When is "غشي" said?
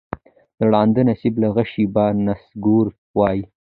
1.55-1.85